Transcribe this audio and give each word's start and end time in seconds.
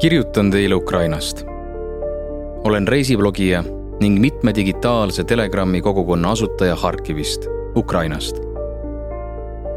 kirjutan 0.00 0.50
teile 0.50 0.74
Ukrainast. 0.74 1.44
olen 2.64 2.88
reisiblogija 2.88 3.64
ning 4.00 4.20
mitme 4.20 4.54
digitaalse 4.54 5.24
Telegrami 5.24 5.82
kogukonna 5.82 6.30
asutaja 6.30 6.76
Harkivist, 6.76 7.46
Ukrainast. 7.76 8.36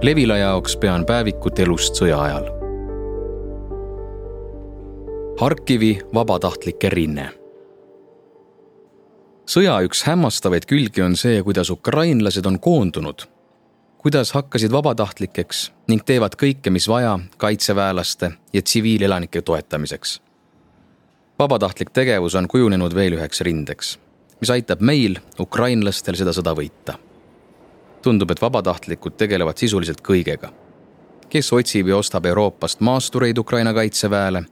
Levila 0.02 0.38
jaoks 0.38 0.78
pean 0.78 1.06
päevikut 1.06 1.60
elust 1.60 2.00
sõja 2.00 2.22
ajal. 2.22 2.48
Harkivi 5.40 6.00
vabatahtlike 6.14 6.90
rinne. 6.90 7.30
sõja 9.46 9.76
üks 9.84 10.06
hämmastavaid 10.08 10.66
külgi 10.66 11.02
on 11.02 11.16
see, 11.20 11.44
kuidas 11.44 11.70
ukrainlased 11.70 12.46
on 12.46 12.60
koondunud 12.60 13.33
kuidas 14.04 14.34
hakkasid 14.34 14.72
vabatahtlikeks 14.72 15.72
ning 15.88 16.02
teevad 16.04 16.34
kõike, 16.36 16.68
mis 16.70 16.90
vaja 16.92 17.20
kaitseväelaste 17.38 18.32
ja 18.54 18.62
tsiviilelanike 18.62 19.42
toetamiseks. 19.42 20.22
vabatahtlik 21.40 21.90
tegevus 21.90 22.36
on 22.36 22.48
kujunenud 22.48 22.96
veel 22.96 23.14
üheks 23.16 23.42
rindeks, 23.42 24.00
mis 24.42 24.50
aitab 24.50 24.82
meil, 24.82 25.16
ukrainlastel, 25.40 26.16
seda 26.16 26.34
sõda 26.36 26.52
võita. 26.52 26.94
tundub, 28.02 28.32
et 28.32 28.42
vabatahtlikud 28.42 29.16
tegelevad 29.18 29.58
sisuliselt 29.58 30.02
kõigega. 30.02 30.50
kes 31.30 31.54
otsib 31.54 31.88
ja 31.88 31.98
ostab 31.98 32.26
Euroopast 32.26 32.80
maastureid 32.80 33.38
Ukraina 33.38 33.74
kaitseväele, 33.74 34.44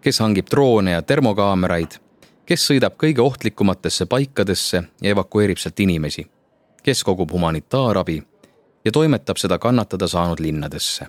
kes 0.00 0.18
hangib 0.18 0.46
droone 0.50 0.90
ja 0.90 1.02
termokaameraid, 1.02 1.98
kes 2.46 2.70
sõidab 2.70 2.96
kõige 2.96 3.22
ohtlikumatesse 3.22 4.06
paikadesse 4.06 4.82
ja 5.02 5.10
evakueerib 5.10 5.58
sealt 5.58 5.80
inimesi, 5.80 6.26
kes 6.82 7.04
kogub 7.04 7.32
humanitaarabi 7.32 8.22
ja 8.84 8.92
toimetab 8.92 9.36
seda 9.36 9.58
kannatada 9.58 10.08
saanud 10.08 10.40
linnadesse. 10.40 11.06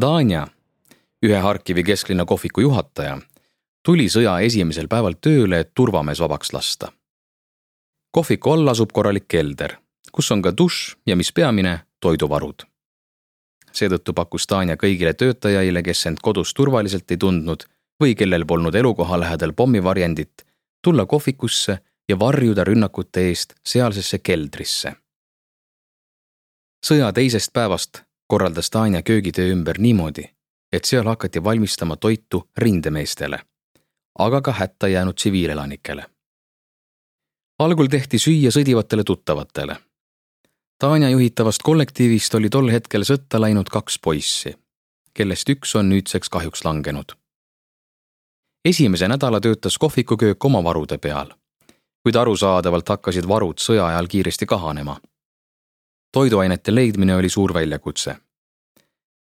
Danja, 0.00 0.46
ühe 1.22 1.38
Harkivi 1.38 1.84
kesklinna 1.84 2.24
kohviku 2.24 2.60
juhataja, 2.60 3.18
tuli 3.86 4.08
sõja 4.10 4.40
esimesel 4.42 4.88
päeval 4.88 5.14
tööle, 5.20 5.60
et 5.60 5.70
turvamees 5.74 6.20
vabaks 6.20 6.52
lasta. 6.52 6.92
kohviku 8.10 8.50
all 8.50 8.68
asub 8.68 8.92
korralik 8.92 9.28
kelder, 9.28 9.76
kus 10.12 10.30
on 10.30 10.42
ka 10.42 10.52
dušš 10.58 10.96
ja 11.06 11.16
mis 11.16 11.32
peamine, 11.32 11.80
toiduvarud. 12.00 12.66
seetõttu 13.72 14.12
pakkus 14.12 14.46
Tanja 14.46 14.76
kõigile 14.76 15.14
töötajaile, 15.14 15.82
kes 15.82 16.06
end 16.06 16.18
kodus 16.22 16.54
turvaliselt 16.54 17.10
ei 17.10 17.16
tundnud 17.16 17.64
või 18.02 18.14
kellel 18.14 18.46
polnud 18.46 18.74
elukoha 18.74 19.20
lähedal 19.20 19.52
pommivarjendit, 19.52 20.44
tulla 20.82 21.06
kohvikusse 21.06 21.78
ja 22.08 22.18
varjuda 22.18 22.64
rünnakute 22.64 23.28
eest 23.28 23.54
sealsesse 23.66 24.18
keldrisse. 24.18 24.92
sõja 26.86 27.12
teisest 27.12 27.52
päevast 27.52 28.02
korraldas 28.26 28.70
Tanja 28.70 29.02
köögitöö 29.02 29.52
ümber 29.52 29.78
niimoodi, 29.78 30.24
et 30.72 30.84
seal 30.84 31.06
hakati 31.06 31.44
valmistama 31.44 31.96
toitu 31.96 32.50
rindemeestele, 32.56 33.38
aga 34.18 34.40
ka 34.40 34.52
hätta 34.52 34.88
jäänud 34.88 35.14
tsiviilelanikele. 35.14 36.06
algul 37.58 37.86
tehti 37.86 38.18
süüa 38.18 38.50
sõdivatele 38.50 39.04
tuttavatele. 39.04 39.76
Tanja 40.78 41.08
juhitavast 41.08 41.62
kollektiivist 41.62 42.34
oli 42.34 42.50
tol 42.50 42.68
hetkel 42.68 43.02
sõtta 43.02 43.40
läinud 43.40 43.68
kaks 43.70 43.98
poissi, 43.98 44.54
kellest 45.14 45.48
üks 45.48 45.76
on 45.78 45.88
nüüdseks 45.88 46.28
kahjuks 46.28 46.64
langenud. 46.64 47.12
esimese 48.64 49.08
nädala 49.08 49.40
töötas 49.40 49.78
kohvikuköök 49.78 50.44
oma 50.44 50.64
varude 50.64 50.98
peal 50.98 51.32
kuid 52.04 52.16
arusaadavalt 52.20 52.88
hakkasid 52.88 53.28
varud 53.28 53.58
sõja 53.58 53.86
ajal 53.86 54.06
kiiresti 54.06 54.46
kahanema. 54.46 55.00
toiduainete 56.12 56.74
leidmine 56.74 57.16
oli 57.16 57.28
suur 57.28 57.54
väljakutse. 57.54 58.16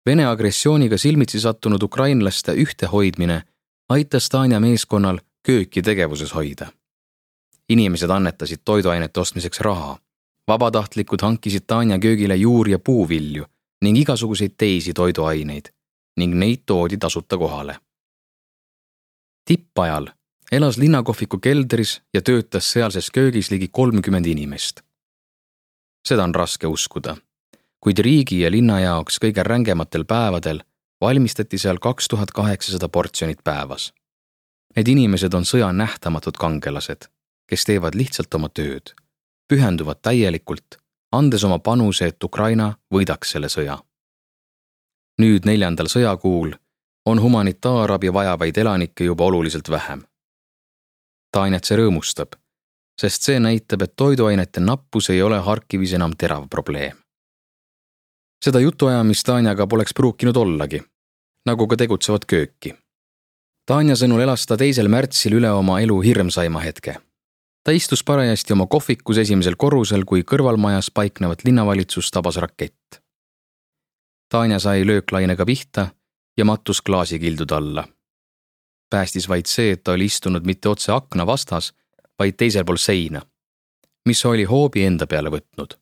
Vene 0.05 0.25
agressiooniga 0.25 0.97
silmitsi 0.97 1.39
sattunud 1.39 1.83
ukrainlaste 1.83 2.53
ühtehoidmine 2.53 3.43
aitas 3.89 4.29
Tanja 4.29 4.59
meeskonnal 4.59 5.19
kööki 5.47 5.81
tegevuses 5.81 6.35
hoida. 6.35 6.67
inimesed 7.69 8.09
annetasid 8.09 8.59
toiduainete 8.65 9.19
ostmiseks 9.19 9.59
raha. 9.59 9.97
vabatahtlikud 10.47 11.21
hankisid 11.21 11.63
Tanja 11.67 11.99
köögile 11.99 12.35
juur- 12.35 12.69
ja 12.69 12.79
puuvilju 12.79 13.45
ning 13.81 13.97
igasuguseid 13.97 14.53
teisi 14.57 14.93
toiduaineid 14.93 15.65
ning 16.17 16.35
neid 16.35 16.63
toodi 16.65 16.97
tasuta 16.97 17.37
kohale. 17.37 17.79
tippajal 19.45 20.07
elas 20.51 20.77
linnakohviku 20.77 21.37
keldris 21.37 22.01
ja 22.13 22.21
töötas 22.21 22.71
sealses 22.71 23.11
köögis 23.11 23.51
ligi 23.51 23.67
kolmkümmend 23.67 24.25
inimest. 24.25 24.81
seda 26.07 26.23
on 26.23 26.35
raske 26.35 26.67
uskuda, 26.67 27.15
kuid 27.79 27.97
riigi 27.97 28.39
ja 28.39 28.51
linna 28.51 28.79
jaoks 28.79 29.19
kõige 29.23 29.43
rängematel 29.43 30.05
päevadel 30.05 30.59
valmistati 31.01 31.57
seal 31.57 31.79
kaks 31.79 32.07
tuhat 32.07 32.31
kaheksasada 32.31 32.89
portsjonit 32.89 33.43
päevas. 33.43 33.93
Need 34.75 34.87
inimesed 34.87 35.33
on 35.33 35.45
sõja 35.45 35.71
nähtamatud 35.73 36.37
kangelased, 36.39 37.07
kes 37.47 37.65
teevad 37.65 37.95
lihtsalt 37.95 38.33
oma 38.33 38.49
tööd, 38.49 38.93
pühenduvad 39.47 40.01
täielikult, 40.01 40.77
andes 41.11 41.43
oma 41.43 41.59
panuse, 41.59 42.07
et 42.07 42.23
Ukraina 42.23 42.73
võidaks 42.93 43.31
selle 43.31 43.49
sõja. 43.49 43.77
nüüd 45.21 45.45
neljandal 45.45 45.87
sõjakuul 45.87 46.55
on 47.05 47.21
humanitaarabi 47.21 48.13
vajavaid 48.13 48.57
elanikke 48.57 49.03
juba 49.03 49.23
oluliselt 49.23 49.69
vähem 49.69 50.01
Tainet 51.33 51.65
see 51.65 51.79
rõõmustab, 51.79 52.35
sest 52.99 53.25
see 53.25 53.39
näitab, 53.41 53.81
et 53.81 53.95
toiduainete 53.97 54.61
nappus 54.61 55.09
ei 55.09 55.21
ole 55.25 55.39
Harkivis 55.41 55.95
enam 55.97 56.13
terav 56.13 56.45
probleem. 56.49 56.97
seda 58.43 58.59
jutuajamist 58.59 59.25
Tanjaga 59.25 59.67
poleks 59.67 59.93
pruukinud 59.93 60.37
ollagi, 60.37 60.81
nagu 61.47 61.67
ka 61.67 61.77
tegutsevat 61.79 62.25
kööki. 62.25 62.73
Tanja 63.65 63.95
sõnul 63.95 64.21
elas 64.21 64.45
ta 64.45 64.57
teisel 64.59 64.91
märtsil 64.91 65.37
üle 65.39 65.49
oma 65.51 65.79
elu 65.81 66.01
hirmsaima 66.01 66.59
hetke. 66.59 66.97
ta 67.63 67.71
istus 67.71 68.03
parajasti 68.03 68.53
oma 68.53 68.67
kohvikus 68.67 69.17
esimesel 69.17 69.55
korrusel, 69.55 70.05
kui 70.05 70.21
kõrvalmajas 70.21 70.91
paiknevat 70.93 71.43
linnavalitsust 71.43 72.13
tabas 72.13 72.37
rakett. 72.37 73.01
Tanja 74.29 74.59
sai 74.59 74.85
lööklainega 74.85 75.45
pihta 75.45 75.87
ja 76.37 76.45
mattus 76.45 76.81
klaasikildude 76.81 77.55
alla 77.55 77.87
päästis 78.93 79.29
vaid 79.29 79.49
see, 79.49 79.71
et 79.73 79.83
ta 79.83 79.95
oli 79.97 80.05
istunud 80.05 80.45
mitte 80.45 80.69
otse 80.69 80.91
akna 80.93 81.25
vastas, 81.25 81.71
vaid 82.19 82.37
teisel 82.37 82.65
pool 82.65 82.77
seina, 82.77 83.21
mis 84.05 84.21
oli 84.29 84.45
hoobi 84.45 84.85
enda 84.85 85.07
peale 85.09 85.31
võtnud. 85.33 85.73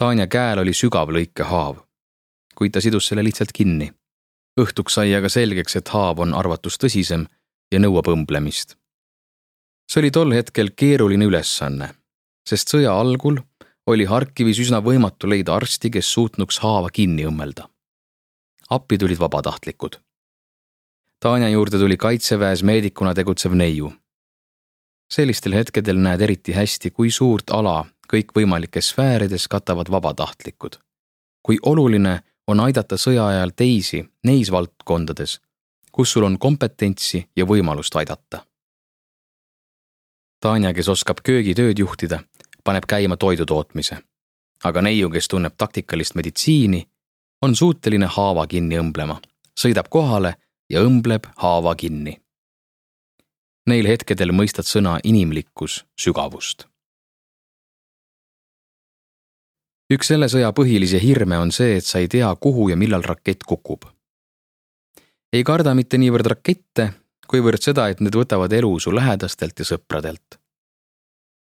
Tanja 0.00 0.26
käel 0.32 0.62
oli 0.62 0.72
sügav 0.76 1.12
lõikehaav, 1.12 1.82
kuid 2.56 2.72
ta 2.72 2.80
sidus 2.80 3.10
selle 3.10 3.24
lihtsalt 3.26 3.52
kinni. 3.52 3.92
õhtuks 4.60 4.96
sai 4.96 5.14
aga 5.14 5.28
selgeks, 5.28 5.76
et 5.76 5.92
haav 5.92 6.24
on 6.24 6.34
arvatust 6.34 6.80
tõsisem 6.82 7.26
ja 7.72 7.78
nõuab 7.78 8.08
õmblemist. 8.14 8.76
see 9.90 10.00
oli 10.00 10.10
tol 10.10 10.32
hetkel 10.32 10.70
keeruline 10.70 11.24
ülesanne, 11.24 11.94
sest 12.48 12.72
sõja 12.72 12.96
algul 13.00 13.42
oli 13.86 14.04
Harkivis 14.04 14.58
üsna 14.58 14.80
võimatu 14.80 15.28
leida 15.28 15.54
arsti, 15.54 15.90
kes 15.90 16.12
suutnuks 16.12 16.58
haava 16.64 16.88
kinni 16.88 17.26
õmmelda. 17.28 17.68
appi 18.70 18.98
tulid 18.98 19.18
vabatahtlikud 19.18 20.00
Tanja 21.20 21.48
juurde 21.48 21.78
tuli 21.78 21.96
kaitseväes 21.96 22.62
meedikuna 22.62 23.14
tegutsev 23.14 23.52
neiu. 23.52 23.92
sellistel 25.12 25.52
hetkedel 25.52 25.96
näed 25.96 26.20
eriti 26.20 26.52
hästi, 26.52 26.90
kui 26.90 27.10
suurt 27.10 27.50
ala 27.50 27.84
kõikvõimalikes 28.12 28.88
sfäärides 28.88 29.48
katavad 29.48 29.90
vabatahtlikud. 29.90 30.78
kui 31.42 31.58
oluline 31.62 32.22
on 32.46 32.60
aidata 32.60 32.96
sõja 32.96 33.26
ajal 33.26 33.52
teisi 33.56 34.04
neis 34.24 34.50
valdkondades, 34.50 35.40
kus 35.92 36.12
sul 36.12 36.24
on 36.24 36.38
kompetentsi 36.38 37.28
ja 37.36 37.44
võimalust 37.44 37.96
aidata. 37.96 38.46
Tanja, 40.40 40.72
kes 40.74 40.88
oskab 40.88 41.20
köögitööd 41.22 41.78
juhtida, 41.78 42.22
paneb 42.64 42.84
käima 42.88 43.16
toidu 43.16 43.46
tootmise. 43.46 43.96
aga 44.64 44.82
neiu, 44.82 45.10
kes 45.10 45.28
tunneb 45.28 45.52
taktikalist 45.56 46.14
meditsiini, 46.14 46.88
on 47.42 47.56
suuteline 47.56 48.06
haava 48.06 48.46
kinni 48.46 48.78
õmblema, 48.78 49.20
sõidab 49.60 49.88
kohale 49.88 50.34
ja 50.70 50.82
õmbleb 50.86 51.26
haava 51.42 51.74
kinni. 51.74 52.16
Neil 53.70 53.86
hetkedel 53.90 54.32
mõistad 54.34 54.66
sõna 54.66 54.98
inimlikkus 55.04 55.84
sügavust. 55.98 56.66
üks 59.90 60.06
selle 60.06 60.28
sõja 60.30 60.52
põhilisi 60.54 61.00
hirme 61.02 61.38
on 61.42 61.50
see, 61.50 61.74
et 61.76 61.84
sa 61.84 61.98
ei 61.98 62.06
tea, 62.08 62.28
kuhu 62.36 62.68
ja 62.70 62.76
millal 62.76 63.02
rakett 63.02 63.42
kukub. 63.42 63.84
ei 65.32 65.42
karda 65.44 65.74
mitte 65.74 65.98
niivõrd 65.98 66.26
rakette, 66.26 66.92
kuivõrd 67.26 67.62
seda, 67.62 67.88
et 67.88 68.00
need 68.00 68.14
võtavad 68.14 68.52
elu 68.52 68.78
su 68.78 68.94
lähedastelt 68.94 69.58
ja 69.58 69.64
sõpradelt. 69.64 70.38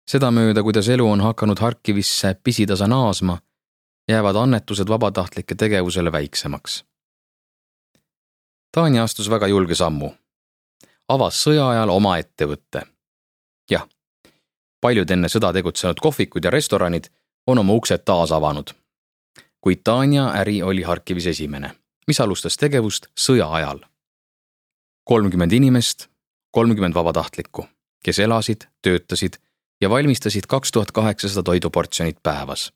sedamööda, 0.10 0.64
kuidas 0.64 0.88
elu 0.88 1.08
on 1.08 1.22
hakanud 1.22 1.60
Harkivisse 1.60 2.36
pisitasa 2.44 2.88
naasma, 2.88 3.42
jäävad 4.08 4.36
annetused 4.36 4.88
vabatahtlike 4.88 5.56
tegevusele 5.56 6.12
väiksemaks 6.12 6.84
Tanja 8.72 9.04
astus 9.04 9.30
väga 9.30 9.48
julge 9.48 9.76
sammu. 9.76 10.12
avas 11.10 11.38
sõja 11.46 11.70
ajal 11.70 11.90
oma 11.90 12.18
ettevõtte. 12.18 12.82
jah, 13.72 13.88
paljud 14.82 15.12
enne 15.12 15.28
sõda 15.28 15.54
tegutsenud 15.54 15.98
kohvikud 16.00 16.46
ja 16.46 16.52
restoranid 16.52 17.10
on 17.48 17.58
oma 17.58 17.74
uksed 17.74 18.06
taas 18.06 18.32
avanud. 18.32 18.70
kuid 19.62 19.82
Tanja 19.84 20.28
äri 20.42 20.62
oli 20.64 20.84
Harkivis 20.84 21.26
esimene, 21.26 21.76
mis 22.08 22.20
alustas 22.20 22.58
tegevust 22.58 23.08
sõja 23.20 23.52
ajal. 23.54 23.80
kolmkümmend 25.04 25.52
inimest, 25.52 26.08
kolmkümmend 26.52 26.94
vabatahtlikku, 26.94 27.66
kes 28.04 28.20
elasid, 28.20 28.70
töötasid 28.82 29.38
ja 29.82 29.90
valmistasid 29.90 30.46
kaks 30.48 30.72
tuhat 30.72 30.92
kaheksasada 30.92 31.44
toiduportsjonit 31.44 32.18
päevas. 32.24 32.74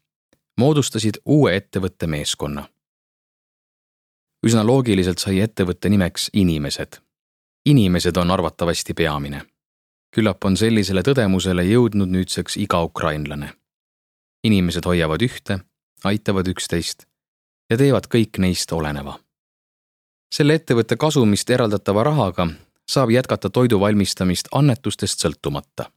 moodustasid 0.57 1.21
uue 1.25 1.55
ettevõtte 1.55 2.07
meeskonna. 2.07 2.72
Üsna 4.43 4.65
loogiliselt 4.67 5.19
sai 5.23 5.39
ettevõtte 5.39 5.89
nimeks 5.89 6.29
Inimesed. 6.33 6.99
inimesed 7.65 8.17
on 8.17 8.31
arvatavasti 8.31 8.93
peamine. 8.93 9.41
küllap 10.15 10.45
on 10.45 10.57
sellisele 10.57 11.01
tõdemusele 11.01 11.63
jõudnud 11.63 12.09
nüüdseks 12.09 12.57
iga 12.57 12.83
ukrainlane. 12.83 13.53
inimesed 14.43 14.85
hoiavad 14.85 15.21
ühte, 15.21 15.59
aitavad 16.03 16.47
üksteist 16.47 17.05
ja 17.69 17.77
teevad 17.77 18.07
kõik 18.07 18.37
neist 18.37 18.71
oleneva. 18.71 19.19
selle 20.35 20.53
ettevõtte 20.53 20.97
kasumist 20.97 21.49
eraldatava 21.49 22.03
rahaga 22.03 22.47
saab 22.87 23.09
jätkata 23.09 23.49
toidu 23.49 23.79
valmistamist 23.79 24.47
annetustest 24.51 25.19
sõltumata 25.25 25.91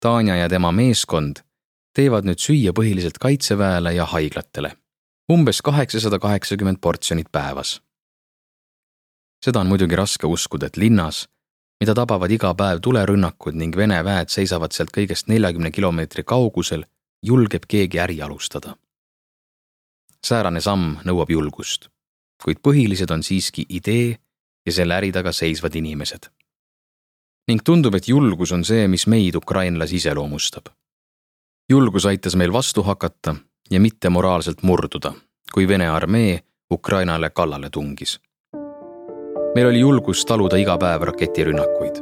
Tanja 0.00 0.36
ja 0.36 0.48
tema 0.48 0.72
meeskond 0.72 1.38
teevad 1.96 2.26
nüüd 2.28 2.40
süüa 2.42 2.72
põhiliselt 2.76 3.16
kaitseväele 3.22 3.94
ja 3.94 4.04
haiglatele, 4.04 4.74
umbes 5.32 5.62
kaheksasada 5.62 6.18
kaheksakümmend 6.18 6.76
portsjonit 6.80 7.32
päevas. 7.32 7.82
seda 9.44 9.60
on 9.60 9.66
muidugi 9.66 9.96
raske 9.96 10.26
uskuda, 10.26 10.66
et 10.66 10.76
linnas, 10.76 11.28
mida 11.80 11.94
tabavad 11.94 12.30
iga 12.30 12.54
päev 12.54 12.80
tulerünnakud 12.80 13.54
ning 13.54 13.76
Vene 13.76 14.04
väed 14.04 14.28
seisavad 14.28 14.72
sealt 14.72 14.92
kõigest 14.96 15.28
neljakümne 15.28 15.70
kilomeetri 15.70 16.24
kaugusel, 16.24 16.84
julgeb 17.22 17.64
keegi 17.68 18.00
äri 18.00 18.22
alustada. 18.22 18.76
säärane 20.26 20.60
samm 20.60 20.96
nõuab 21.04 21.30
julgust, 21.30 21.88
kuid 22.44 22.58
põhilised 22.60 23.10
on 23.10 23.22
siiski 23.22 23.66
idee 23.68 24.18
ja 24.66 24.72
selle 24.72 24.94
äri 24.94 25.12
taga 25.12 25.32
seisvad 25.32 25.74
inimesed 25.74 26.30
ning 27.48 27.60
tundub, 27.64 27.94
et 27.94 28.08
julgus 28.08 28.52
on 28.52 28.64
see, 28.64 28.86
mis 28.88 29.06
meid, 29.06 29.36
ukrainlasi, 29.36 29.96
iseloomustab. 29.96 30.68
julgus 31.68 32.06
aitas 32.06 32.36
meil 32.36 32.52
vastu 32.52 32.82
hakata 32.82 33.36
ja 33.70 33.80
mitte 33.80 34.08
moraalselt 34.08 34.62
murduda, 34.62 35.12
kui 35.54 35.68
Vene 35.68 35.88
armee 35.88 36.40
Ukrainale 36.72 37.30
kallale 37.30 37.70
tungis. 37.70 38.20
meil 39.54 39.66
oli 39.66 39.80
julgus 39.80 40.24
taluda 40.24 40.56
iga 40.56 40.78
päev 40.78 41.02
raketirünnakuid. 41.02 41.96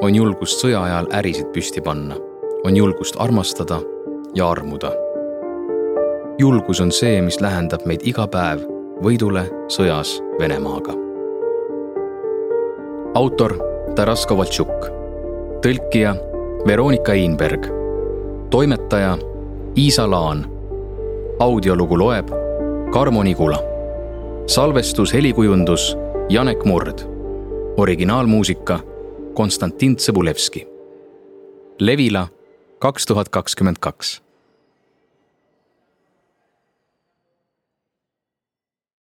on 0.00 0.14
julgust 0.14 0.64
sõja 0.64 0.82
ajal 0.82 1.06
ärisid 1.12 1.46
püsti 1.52 1.80
panna, 1.80 2.16
on 2.64 2.76
julgust 2.76 3.16
armastada 3.18 3.80
ja 4.34 4.50
armuda. 4.50 4.92
julgus 6.38 6.80
on 6.80 6.92
see, 6.92 7.22
mis 7.22 7.40
lähendab 7.40 7.86
meid 7.86 8.00
iga 8.04 8.26
päev 8.26 8.60
võidule 9.02 9.48
sõjas 9.68 10.20
Venemaaga. 10.38 10.92
autor 13.14 13.58
Taras 13.94 14.26
Kovaltšuk, 14.26 14.90
tõlkija 15.62 16.16
Veronika 16.66 17.12
Einberg, 17.12 17.68
toimetaja 18.50 19.18
Iisa 19.76 20.10
Laan. 20.10 20.46
audiolugu 21.38 21.98
loeb 21.98 22.28
Karmo 22.92 23.22
Nigula. 23.22 23.58
salvestus, 24.46 25.12
helikujundus 25.14 25.96
Janek 26.28 26.64
Murd. 26.64 26.98
originaalmuusika 27.76 28.80
Konstantin 29.34 29.96
Tsõbulevski. 29.96 30.66
Levila 31.80 32.28
kaks 32.78 33.06
tuhat 33.06 33.28
kakskümmend 33.28 33.76
kaks 33.80 34.22